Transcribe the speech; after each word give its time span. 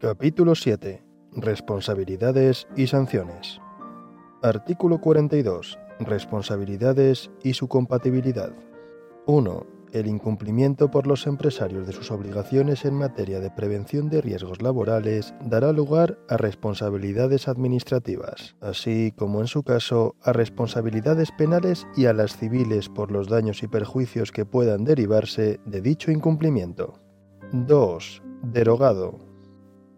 Capítulo 0.00 0.54
7. 0.54 1.04
Responsabilidades 1.32 2.66
y 2.74 2.86
sanciones. 2.86 3.60
Artículo 4.40 4.98
42. 4.98 5.78
Responsabilidades 5.98 7.30
y 7.42 7.52
su 7.52 7.68
compatibilidad. 7.68 8.50
1. 9.26 9.66
El 9.92 10.06
incumplimiento 10.06 10.90
por 10.90 11.06
los 11.06 11.26
empresarios 11.26 11.86
de 11.86 11.92
sus 11.92 12.10
obligaciones 12.10 12.86
en 12.86 12.94
materia 12.94 13.40
de 13.40 13.50
prevención 13.50 14.08
de 14.08 14.22
riesgos 14.22 14.62
laborales 14.62 15.34
dará 15.44 15.70
lugar 15.70 16.18
a 16.30 16.38
responsabilidades 16.38 17.46
administrativas, 17.46 18.56
así 18.62 19.12
como 19.18 19.42
en 19.42 19.48
su 19.48 19.64
caso 19.64 20.16
a 20.22 20.32
responsabilidades 20.32 21.30
penales 21.32 21.86
y 21.94 22.06
a 22.06 22.14
las 22.14 22.38
civiles 22.38 22.88
por 22.88 23.12
los 23.12 23.28
daños 23.28 23.62
y 23.62 23.68
perjuicios 23.68 24.32
que 24.32 24.46
puedan 24.46 24.84
derivarse 24.84 25.60
de 25.66 25.82
dicho 25.82 26.10
incumplimiento. 26.10 26.94
2. 27.52 28.22
Derogado. 28.44 29.29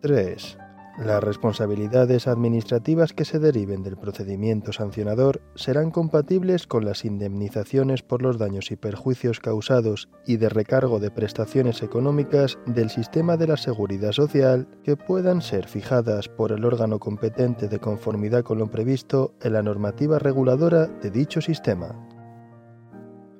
3. 0.02 0.58
Las 0.98 1.24
responsabilidades 1.24 2.28
administrativas 2.28 3.14
que 3.14 3.24
se 3.24 3.38
deriven 3.38 3.82
del 3.82 3.96
procedimiento 3.96 4.72
sancionador 4.72 5.40
serán 5.54 5.90
compatibles 5.90 6.66
con 6.66 6.84
las 6.84 7.06
indemnizaciones 7.06 8.02
por 8.02 8.20
los 8.20 8.36
daños 8.36 8.70
y 8.70 8.76
perjuicios 8.76 9.40
causados 9.40 10.10
y 10.26 10.36
de 10.36 10.50
recargo 10.50 11.00
de 11.00 11.10
prestaciones 11.10 11.82
económicas 11.82 12.58
del 12.66 12.90
sistema 12.90 13.38
de 13.38 13.46
la 13.46 13.56
seguridad 13.56 14.12
social 14.12 14.68
que 14.84 14.96
puedan 14.96 15.40
ser 15.40 15.66
fijadas 15.66 16.28
por 16.28 16.52
el 16.52 16.64
órgano 16.66 16.98
competente 16.98 17.68
de 17.68 17.78
conformidad 17.78 18.42
con 18.42 18.58
lo 18.58 18.68
previsto 18.68 19.34
en 19.40 19.54
la 19.54 19.62
normativa 19.62 20.18
reguladora 20.18 20.88
de 20.88 21.10
dicho 21.10 21.40
sistema. 21.40 21.96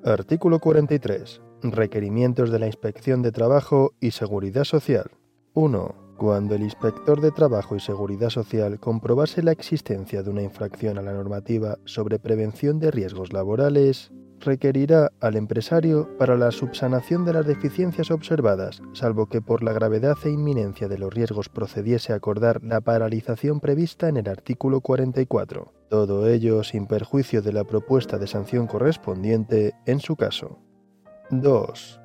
Artículo 0.03 0.57
43. 0.59 1.41
Requerimientos 1.61 2.49
de 2.49 2.59
la 2.59 2.65
Inspección 2.65 3.21
de 3.21 3.31
Trabajo 3.31 3.93
y 3.99 4.11
Seguridad 4.11 4.63
Social. 4.63 5.11
1 5.53 6.02
cuando 6.17 6.55
el 6.55 6.63
inspector 6.63 7.21
de 7.21 7.31
Trabajo 7.31 7.75
y 7.75 7.79
Seguridad 7.79 8.29
Social 8.29 8.79
comprobase 8.79 9.43
la 9.43 9.51
existencia 9.51 10.23
de 10.23 10.29
una 10.29 10.41
infracción 10.41 10.97
a 10.97 11.01
la 11.01 11.13
normativa 11.13 11.77
sobre 11.85 12.19
prevención 12.19 12.79
de 12.79 12.91
riesgos 12.91 13.33
laborales, 13.33 14.11
requerirá 14.43 15.11
al 15.19 15.35
empresario 15.35 16.09
para 16.17 16.37
la 16.37 16.51
subsanación 16.51 17.25
de 17.25 17.33
las 17.33 17.45
deficiencias 17.45 18.11
observadas, 18.11 18.81
salvo 18.93 19.27
que 19.27 19.41
por 19.41 19.63
la 19.63 19.73
gravedad 19.73 20.17
e 20.23 20.29
inminencia 20.29 20.87
de 20.87 20.97
los 20.97 21.13
riesgos 21.13 21.49
procediese 21.49 22.13
a 22.13 22.17
acordar 22.17 22.63
la 22.63 22.81
paralización 22.81 23.59
prevista 23.59 24.09
en 24.09 24.17
el 24.17 24.29
artículo 24.29 24.81
44. 24.81 25.71
Todo 25.89 26.27
ello 26.27 26.63
sin 26.63 26.87
perjuicio 26.87 27.41
de 27.41 27.53
la 27.53 27.63
propuesta 27.63 28.17
de 28.17 28.27
sanción 28.27 28.67
correspondiente 28.67 29.73
en 29.85 29.99
su 29.99 30.15
caso. 30.15 30.59
2. 31.29 32.02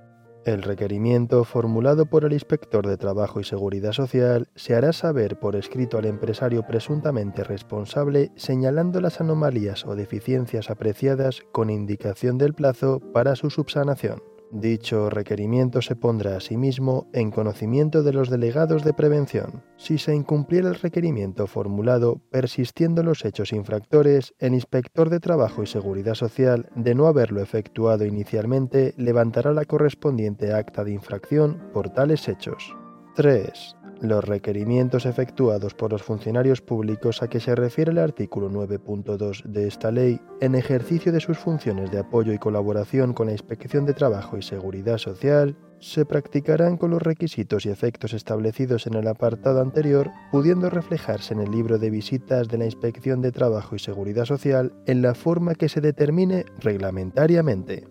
El 0.49 0.63
requerimiento 0.63 1.45
formulado 1.45 2.07
por 2.07 2.25
el 2.25 2.33
inspector 2.33 2.87
de 2.87 2.97
Trabajo 2.97 3.39
y 3.39 3.45
Seguridad 3.45 3.93
Social 3.93 4.49
se 4.55 4.75
hará 4.75 4.95
saber 4.95 5.39
por 5.39 5.57
escrito 5.57 5.99
al 5.99 6.07
empresario 6.07 6.63
presuntamente 6.67 7.45
responsable 7.45 8.33
señalando 8.35 9.03
las 9.03 9.21
anomalías 9.21 9.85
o 9.85 9.95
deficiencias 9.95 10.71
apreciadas 10.71 11.43
con 11.53 11.69
indicación 11.69 12.39
del 12.39 12.55
plazo 12.55 12.99
para 13.13 13.37
su 13.37 13.51
subsanación. 13.51 14.23
Dicho 14.51 15.11
requerimiento 15.11 15.83
se 15.83 15.95
pondrá 15.95 16.37
asimismo 16.37 17.09
en 17.13 17.31
conocimiento 17.31 18.03
de 18.03 18.13
los 18.13 18.31
delegados 18.31 18.83
de 18.83 18.95
prevención. 18.95 19.63
Si 19.77 19.99
se 19.99 20.15
incumpliera 20.15 20.69
el 20.69 20.77
requerimiento 20.77 21.47
formulado 21.47 22.21
persistiendo 22.31 23.03
los 23.03 23.25
hechos 23.25 23.53
infractores, 23.53 24.35
el 24.39 24.55
inspector 24.55 25.11
de 25.11 25.21
Trabajo 25.21 25.63
y 25.63 25.67
Seguridad 25.67 26.15
Social, 26.15 26.71
de 26.75 26.95
no 26.95 27.07
haberlo 27.07 27.43
efectuado 27.43 28.07
inicialmente, 28.07 28.95
levantará 28.97 29.53
la 29.53 29.67
correspondiente 29.67 30.53
acta 30.55 30.83
de 30.83 30.93
infracción 30.93 31.71
por 31.73 31.91
tales 31.91 32.27
hechos. 32.29 32.75
3 33.17 33.78
los 34.01 34.25
requerimientos 34.25 35.07
efectuados 35.07 35.75
por 35.75 35.93
los 35.93 36.03
funcionarios 36.03 36.61
públicos 36.61 37.23
a 37.23 37.29
que 37.29 37.41
se 37.41 37.55
refiere 37.55 37.91
el 37.91 37.99
artículo 37.99 38.51
9.2 38.51 39.45
de 39.45 39.67
esta 39.67 39.91
ley 39.91 40.21
en 40.41 40.55
ejercicio 40.55 41.13
de 41.13 41.21
sus 41.21 41.39
funciones 41.39 41.91
de 41.91 41.99
apoyo 41.99 42.33
y 42.33 42.39
colaboración 42.39 43.13
con 43.13 43.27
la 43.27 43.33
Inspección 43.33 43.87
de 43.87 43.95
Trabajo 43.95 44.37
y 44.37 44.43
Seguridad 44.43 44.99
Social 44.99 45.57
se 45.81 46.05
practicarán 46.05 46.77
con 46.77 46.91
los 46.91 47.03
requisitos 47.03 47.65
y 47.65 47.71
efectos 47.71 48.13
establecidos 48.13 48.87
en 48.89 48.95
el 48.95 49.07
apartado 49.07 49.61
anterior, 49.61 50.11
pudiendo 50.33 50.71
reflejarse 50.71 51.35
en 51.35 51.41
el 51.41 51.53
libro 51.53 51.79
de 51.79 51.91
visitas 51.91 52.49
de 52.49 52.59
la 52.59 52.65
Inspección 52.65 53.23
de 53.23 53.31
Trabajo 53.31 53.77
y 53.77 53.79
Seguridad 53.79 54.25
Social 54.25 54.73
en 54.87 55.03
la 55.03 55.15
forma 55.15 55.55
que 55.55 55.69
se 55.69 55.81
determine 55.81 56.47
reglamentariamente. 56.59 57.87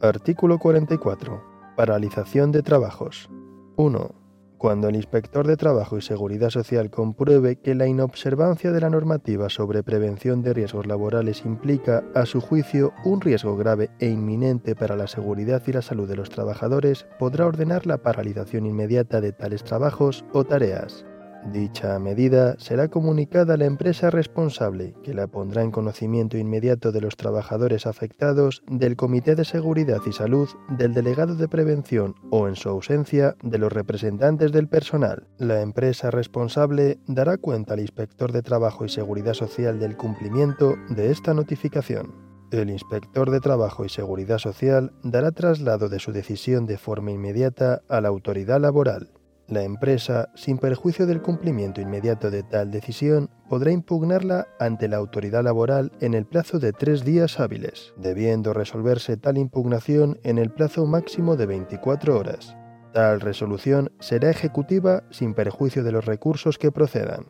Artículo 0.00 0.58
44. 0.58 1.42
Paralización 1.76 2.52
de 2.52 2.62
trabajos. 2.62 3.30
1 3.76 4.17
cuando 4.58 4.88
el 4.88 4.96
inspector 4.96 5.46
de 5.46 5.56
Trabajo 5.56 5.96
y 5.96 6.02
Seguridad 6.02 6.50
Social 6.50 6.90
compruebe 6.90 7.56
que 7.56 7.74
la 7.74 7.86
inobservancia 7.86 8.72
de 8.72 8.80
la 8.80 8.90
normativa 8.90 9.48
sobre 9.48 9.82
prevención 9.82 10.42
de 10.42 10.52
riesgos 10.52 10.86
laborales 10.86 11.44
implica, 11.44 12.04
a 12.14 12.26
su 12.26 12.40
juicio, 12.40 12.92
un 13.04 13.20
riesgo 13.20 13.56
grave 13.56 13.90
e 14.00 14.08
inminente 14.08 14.74
para 14.74 14.96
la 14.96 15.06
seguridad 15.06 15.62
y 15.66 15.72
la 15.72 15.82
salud 15.82 16.08
de 16.08 16.16
los 16.16 16.30
trabajadores, 16.30 17.06
podrá 17.18 17.46
ordenar 17.46 17.86
la 17.86 17.98
paralización 17.98 18.66
inmediata 18.66 19.20
de 19.20 19.32
tales 19.32 19.64
trabajos 19.64 20.24
o 20.32 20.44
tareas. 20.44 21.04
Dicha 21.46 21.98
medida 21.98 22.56
será 22.58 22.88
comunicada 22.88 23.54
a 23.54 23.56
la 23.56 23.64
empresa 23.64 24.10
responsable, 24.10 24.94
que 25.02 25.14
la 25.14 25.28
pondrá 25.28 25.62
en 25.62 25.70
conocimiento 25.70 26.36
inmediato 26.36 26.92
de 26.92 27.00
los 27.00 27.16
trabajadores 27.16 27.86
afectados, 27.86 28.62
del 28.66 28.96
Comité 28.96 29.34
de 29.34 29.44
Seguridad 29.44 30.00
y 30.04 30.12
Salud, 30.12 30.48
del 30.68 30.92
delegado 30.92 31.36
de 31.36 31.48
prevención 31.48 32.16
o, 32.30 32.48
en 32.48 32.56
su 32.56 32.68
ausencia, 32.68 33.36
de 33.42 33.58
los 33.58 33.72
representantes 33.72 34.52
del 34.52 34.68
personal. 34.68 35.26
La 35.38 35.62
empresa 35.62 36.10
responsable 36.10 36.98
dará 37.06 37.38
cuenta 37.38 37.74
al 37.74 37.80
inspector 37.80 38.32
de 38.32 38.42
Trabajo 38.42 38.84
y 38.84 38.88
Seguridad 38.88 39.34
Social 39.34 39.78
del 39.78 39.96
cumplimiento 39.96 40.74
de 40.90 41.10
esta 41.10 41.34
notificación. 41.34 42.28
El 42.50 42.70
inspector 42.70 43.30
de 43.30 43.40
Trabajo 43.40 43.84
y 43.84 43.88
Seguridad 43.88 44.38
Social 44.38 44.92
dará 45.02 45.32
traslado 45.32 45.88
de 45.88 45.98
su 45.98 46.12
decisión 46.12 46.66
de 46.66 46.78
forma 46.78 47.10
inmediata 47.10 47.82
a 47.88 48.00
la 48.00 48.08
autoridad 48.08 48.60
laboral. 48.60 49.12
La 49.48 49.62
empresa, 49.62 50.28
sin 50.34 50.58
perjuicio 50.58 51.06
del 51.06 51.22
cumplimiento 51.22 51.80
inmediato 51.80 52.30
de 52.30 52.42
tal 52.42 52.70
decisión, 52.70 53.30
podrá 53.48 53.72
impugnarla 53.72 54.46
ante 54.60 54.88
la 54.88 54.98
autoridad 54.98 55.42
laboral 55.42 55.90
en 56.00 56.12
el 56.12 56.26
plazo 56.26 56.58
de 56.58 56.74
tres 56.74 57.02
días 57.02 57.40
hábiles, 57.40 57.94
debiendo 57.96 58.52
resolverse 58.52 59.16
tal 59.16 59.38
impugnación 59.38 60.20
en 60.22 60.36
el 60.36 60.50
plazo 60.50 60.84
máximo 60.84 61.34
de 61.36 61.46
24 61.46 62.18
horas. 62.18 62.58
Tal 62.92 63.22
resolución 63.22 63.90
será 64.00 64.28
ejecutiva 64.28 65.04
sin 65.08 65.32
perjuicio 65.32 65.82
de 65.82 65.92
los 65.92 66.04
recursos 66.04 66.58
que 66.58 66.70
procedan. 66.70 67.28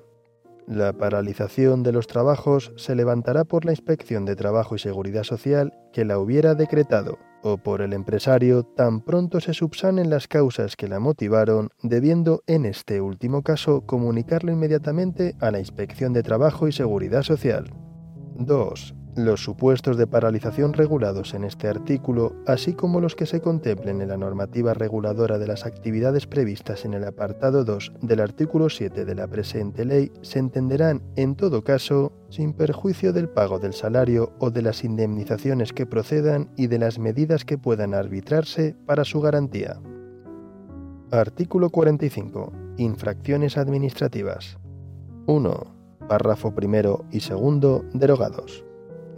La 0.66 0.92
paralización 0.92 1.84
de 1.84 1.92
los 1.92 2.08
trabajos 2.08 2.72
se 2.76 2.96
levantará 2.96 3.44
por 3.44 3.64
la 3.64 3.70
Inspección 3.70 4.24
de 4.24 4.34
Trabajo 4.34 4.74
y 4.74 4.80
Seguridad 4.80 5.22
Social 5.22 5.72
que 5.92 6.04
la 6.04 6.18
hubiera 6.18 6.56
decretado, 6.56 7.16
o 7.43 7.59
por 7.59 7.82
el 7.82 7.93
empresario 7.93 8.65
tan 8.65 9.00
pronto 9.00 9.41
se 9.41 9.54
subsanen 9.54 10.10
las 10.10 10.28
causas 10.28 10.76
que 10.76 10.88
la 10.88 11.00
motivaron, 11.00 11.71
debiendo 11.82 12.43
en 12.47 12.65
este 12.65 13.00
último 13.00 13.43
caso 13.43 13.82
comunicarlo 13.87 14.53
inmediatamente 14.53 15.37
a 15.41 15.50
la 15.50 15.59
Inspección 15.59 16.12
de 16.12 16.22
Trabajo 16.22 16.69
y 16.69 16.72
Seguridad 16.72 17.22
Social. 17.22 17.72
2. 18.37 18.94
Los 19.18 19.42
supuestos 19.42 19.96
de 19.96 20.06
paralización 20.06 20.74
regulados 20.74 21.34
en 21.34 21.42
este 21.42 21.66
artículo, 21.66 22.36
así 22.46 22.74
como 22.74 23.00
los 23.00 23.16
que 23.16 23.26
se 23.26 23.40
contemplen 23.40 24.00
en 24.00 24.10
la 24.10 24.16
normativa 24.16 24.74
reguladora 24.74 25.38
de 25.38 25.48
las 25.48 25.66
actividades 25.66 26.28
previstas 26.28 26.84
en 26.84 26.94
el 26.94 27.02
apartado 27.02 27.64
2 27.64 27.94
del 28.00 28.20
artículo 28.20 28.68
7 28.68 29.04
de 29.04 29.14
la 29.16 29.26
presente 29.26 29.84
ley, 29.84 30.12
se 30.22 30.38
entenderán, 30.38 31.02
en 31.16 31.34
todo 31.34 31.64
caso, 31.64 32.12
sin 32.28 32.52
perjuicio 32.52 33.12
del 33.12 33.28
pago 33.28 33.58
del 33.58 33.72
salario 33.72 34.34
o 34.38 34.52
de 34.52 34.62
las 34.62 34.84
indemnizaciones 34.84 35.72
que 35.72 35.84
procedan 35.84 36.48
y 36.56 36.68
de 36.68 36.78
las 36.78 37.00
medidas 37.00 37.44
que 37.44 37.58
puedan 37.58 37.94
arbitrarse 37.94 38.76
para 38.86 39.04
su 39.04 39.20
garantía. 39.20 39.80
Artículo 41.10 41.70
45. 41.70 42.52
Infracciones 42.76 43.58
administrativas. 43.58 44.58
1. 45.26 46.06
Párrafo 46.08 46.54
primero 46.54 47.04
y 47.10 47.19
segundo 47.19 47.84
derogados. 47.93 48.68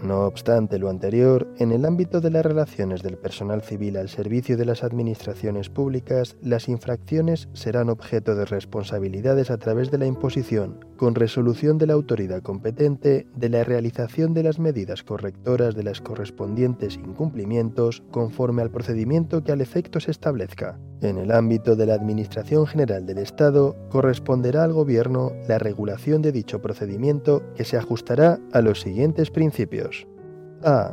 No 0.02 0.23
obstante 0.23 0.79
lo 0.79 0.88
anterior, 0.88 1.47
en 1.58 1.73
el 1.73 1.85
ámbito 1.85 2.23
de 2.23 2.31
las 2.31 2.44
relaciones 2.44 3.02
del 3.02 3.19
personal 3.19 3.61
civil 3.61 3.99
al 3.99 4.08
servicio 4.08 4.56
de 4.56 4.64
las 4.64 4.82
administraciones 4.82 5.69
públicas, 5.69 6.37
las 6.41 6.70
infracciones 6.70 7.50
serán 7.52 7.91
objeto 7.91 8.35
de 8.35 8.47
responsabilidades 8.47 9.50
a 9.50 9.58
través 9.58 9.91
de 9.91 9.99
la 9.99 10.06
imposición, 10.06 10.87
con 11.00 11.14
resolución 11.14 11.79
de 11.79 11.87
la 11.87 11.94
autoridad 11.94 12.43
competente, 12.43 13.26
de 13.35 13.49
la 13.49 13.64
realización 13.64 14.35
de 14.35 14.43
las 14.43 14.58
medidas 14.58 15.02
correctoras 15.02 15.75
de 15.75 15.82
los 15.82 16.02
correspondientes 16.02 16.97
incumplimientos 16.97 18.02
conforme 18.11 18.61
al 18.61 18.70
procedimiento 18.70 19.43
que 19.43 19.52
al 19.52 19.62
efecto 19.62 19.99
se 19.99 20.11
establezca. 20.11 20.79
En 21.00 21.17
el 21.17 21.32
ámbito 21.32 21.75
de 21.75 21.87
la 21.87 21.94
Administración 21.94 22.67
General 22.67 23.06
del 23.06 23.17
Estado, 23.17 23.76
corresponderá 23.88 24.62
al 24.62 24.75
Gobierno 24.75 25.32
la 25.49 25.58
regulación 25.58 26.20
de 26.20 26.32
dicho 26.32 26.61
procedimiento 26.61 27.43
que 27.55 27.64
se 27.64 27.79
ajustará 27.79 28.38
a 28.52 28.61
los 28.61 28.82
siguientes 28.82 29.31
principios. 29.31 30.06
A. 30.62 30.93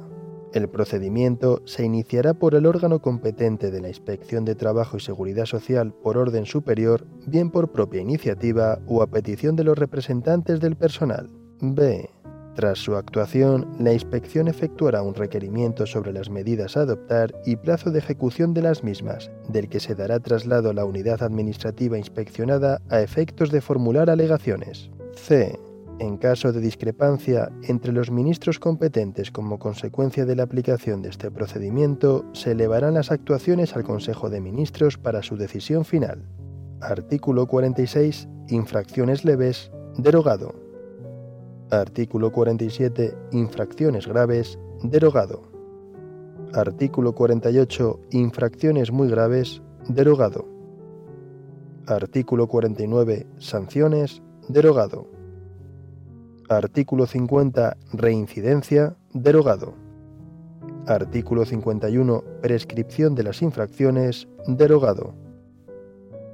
El 0.54 0.70
procedimiento 0.70 1.62
se 1.66 1.84
iniciará 1.84 2.34
por 2.34 2.56
el 2.56 2.66
órgano 2.66 3.02
competente 3.02 3.70
de 3.70 3.82
la 3.82 3.90
Inspección 3.90 4.46
de 4.46 4.56
Trabajo 4.56 4.98
y 4.98 5.02
Seguridad 5.02 5.46
Social 5.46 5.94
por 5.94 6.18
orden 6.18 6.46
superior, 6.46 7.06
bien 7.26 7.52
por 7.52 7.72
propia 7.72 8.02
iniciativa 8.02 8.80
o 8.88 9.02
a 9.02 9.08
petición 9.08 9.56
de 9.56 9.66
los 9.66 9.78
representantes 9.78 10.60
del 10.60 10.76
personal. 10.76 11.30
B. 11.60 12.10
Tras 12.56 12.80
su 12.80 12.96
actuación, 12.96 13.68
la 13.78 13.94
inspección 13.94 14.48
efectuará 14.48 15.04
un 15.04 15.14
requerimiento 15.14 15.86
sobre 15.86 16.12
las 16.12 16.32
medidas 16.32 16.76
a 16.76 16.82
adoptar 16.82 17.36
y 17.46 17.56
plazo 17.56 17.92
de 17.92 18.00
ejecución 18.00 18.56
de 18.56 18.64
las 18.64 18.84
mismas, 18.84 19.30
del 19.48 19.70
que 19.70 19.80
se 19.80 19.94
dará 19.94 20.20
traslado 20.20 20.72
a 20.72 20.74
la 20.74 20.84
unidad 20.84 21.22
administrativa 21.22 22.00
inspeccionada 22.00 22.82
a 22.90 23.02
efectos 23.02 23.52
de 23.52 23.62
formular 23.62 24.10
alegaciones. 24.10 24.90
C. 25.14 25.60
En 26.00 26.18
caso 26.18 26.52
de 26.52 26.60
discrepancia 26.60 27.52
entre 27.64 27.92
los 27.92 28.12
ministros 28.12 28.60
competentes 28.60 29.32
como 29.32 29.58
consecuencia 29.58 30.26
de 30.26 30.36
la 30.36 30.44
aplicación 30.44 31.02
de 31.02 31.10
este 31.10 31.32
procedimiento, 31.32 32.24
se 32.34 32.52
elevarán 32.52 32.94
las 32.94 33.12
actuaciones 33.12 33.76
al 33.76 33.84
Consejo 33.84 34.30
de 34.30 34.40
Ministros 34.40 35.00
para 35.00 35.24
su 35.24 35.38
decisión 35.38 35.86
final. 35.86 36.24
Artículo 36.82 37.48
46. 37.48 38.28
Infracciones 38.50 39.26
leves. 39.26 39.72
Derogado. 39.98 40.54
Artículo 41.72 42.32
47. 42.32 43.18
Infracciones 43.32 44.06
graves. 44.06 44.60
Derogado. 44.84 45.50
Artículo 46.54 47.16
48. 47.16 48.00
Infracciones 48.12 48.92
muy 48.92 49.10
graves. 49.10 49.64
Derogado. 49.90 50.48
Artículo 51.88 52.48
49. 52.48 53.26
Sanciones. 53.40 54.22
Derogado. 54.48 55.17
Artículo 56.50 57.08
50. 57.08 57.76
Reincidencia. 57.92 58.96
Derogado. 59.12 59.74
Artículo 60.86 61.44
51. 61.44 62.24
Prescripción 62.42 63.16
de 63.16 63.24
las 63.24 63.42
infracciones. 63.42 64.30
Derogado. 64.48 65.14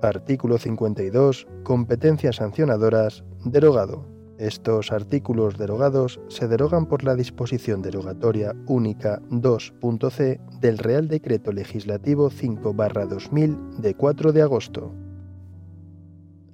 Artículo 0.04 0.60
52. 0.60 1.48
Competencias 1.64 2.36
sancionadoras. 2.36 3.24
Derogado. 3.44 4.06
Estos 4.38 4.92
artículos 4.92 5.58
derogados 5.58 6.20
se 6.28 6.48
derogan 6.48 6.86
por 6.86 7.04
la 7.04 7.16
disposición 7.16 7.82
derogatoria 7.82 8.56
única 8.68 9.20
2.c 9.32 10.40
del 10.60 10.78
Real 10.78 11.08
Decreto 11.08 11.52
Legislativo 11.52 12.30
5-2000 12.30 13.78
de 13.78 13.96
4 13.96 14.32
de 14.32 14.42
agosto. 14.44 14.94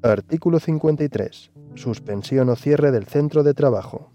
Artículo 0.02 0.62
53. 0.62 1.52
Suspensión 1.80 2.50
o 2.50 2.58
cierre 2.58 2.92
del 2.92 3.06
centro 3.06 3.42
de 3.42 3.54
trabajo 3.54 4.12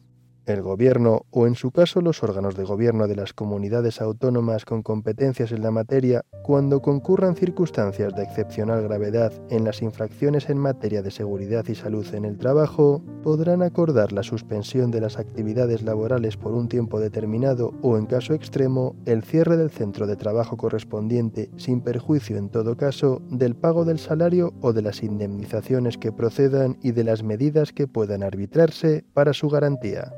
el 0.46 0.62
Gobierno 0.62 1.26
o 1.31 1.46
en 1.46 1.55
su 1.55 1.70
caso 1.70 2.00
los 2.00 2.23
órganos 2.23 2.56
de 2.56 2.64
gobierno 2.64 3.06
de 3.08 3.17
las 3.17 3.32
comunidades 3.32 4.00
autónomas 4.00 4.64
con 4.64 4.82
competencias 4.82 5.52
en 5.52 5.62
la 5.62 5.70
materia, 5.70 6.25
cuando 6.43 6.82
concurran 6.82 7.37
circunstancias 7.37 8.14
de 8.14 8.23
excepcional 8.23 8.82
gravedad 8.82 9.32
en 9.50 9.64
las 9.64 9.82
infracciones 9.82 10.49
en 10.50 10.58
materia 10.58 11.02
de 11.02 11.11
seguridad 11.11 11.64
y 11.69 11.75
salud 11.75 12.06
en 12.14 12.25
el 12.25 12.38
trabajo, 12.38 13.02
podrán 13.23 13.62
acordar 13.62 14.12
la 14.12 14.23
suspensión 14.23 14.91
de 14.91 15.00
las 15.00 15.19
actividades 15.19 15.82
laborales 15.82 16.37
por 16.37 16.52
un 16.52 16.69
tiempo 16.69 17.00
determinado 17.00 17.73
o, 17.82 17.96
en 17.96 18.06
caso 18.06 18.35
extremo, 18.35 18.96
el 19.06 19.23
cierre 19.23 19.56
del 19.56 19.70
centro 19.70 20.06
de 20.06 20.17
trabajo 20.17 20.56
correspondiente 20.56 21.50
sin 21.56 21.81
perjuicio 21.81 22.37
en 22.37 22.49
todo 22.49 22.76
caso 22.76 23.23
del 23.31 23.55
pago 23.55 23.85
del 23.85 23.99
salario 23.99 24.52
o 24.61 24.73
de 24.73 24.82
las 24.82 25.02
indemnizaciones 25.02 25.99
que 25.99 26.12
procedan 26.12 26.76
y 26.82 26.93
de 26.93 27.05
las 27.05 27.23
medidas 27.23 27.73
que 27.73 27.87
puedan 27.87 28.23
arbitrarse 28.23 29.05
para 29.14 29.32
su 29.32 29.49
garantía. 29.49 30.12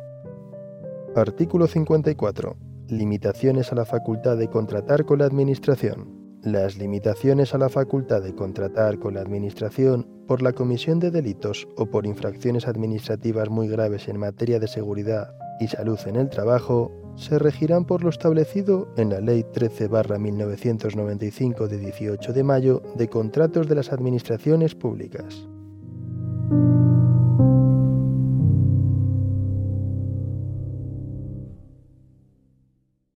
Artículo 1.16 1.66
54. 1.66 2.56
Limitaciones 2.88 3.72
a 3.72 3.74
la 3.74 3.86
facultad 3.86 4.36
de 4.36 4.48
contratar 4.48 5.06
con 5.06 5.20
la 5.20 5.24
Administración. 5.24 6.38
Las 6.42 6.76
limitaciones 6.76 7.54
a 7.54 7.58
la 7.58 7.70
facultad 7.70 8.20
de 8.20 8.34
contratar 8.34 8.98
con 8.98 9.14
la 9.14 9.22
Administración 9.22 10.06
por 10.26 10.42
la 10.42 10.52
comisión 10.52 11.00
de 11.00 11.10
delitos 11.10 11.66
o 11.78 11.86
por 11.86 12.04
infracciones 12.04 12.68
administrativas 12.68 13.48
muy 13.48 13.66
graves 13.66 14.08
en 14.08 14.18
materia 14.18 14.60
de 14.60 14.68
seguridad 14.68 15.34
y 15.58 15.68
salud 15.68 15.98
en 16.04 16.16
el 16.16 16.28
trabajo 16.28 16.92
se 17.16 17.38
regirán 17.38 17.86
por 17.86 18.04
lo 18.04 18.10
establecido 18.10 18.92
en 18.98 19.08
la 19.08 19.22
Ley 19.22 19.42
13-1995 19.42 21.66
de 21.66 21.78
18 21.78 22.34
de 22.34 22.42
mayo 22.42 22.82
de 22.94 23.08
contratos 23.08 23.68
de 23.68 23.74
las 23.74 23.90
administraciones 23.90 24.74
públicas. 24.74 25.48